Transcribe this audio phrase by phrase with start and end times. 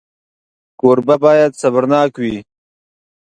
[0.79, 2.37] کوربه باید صبرناک وي.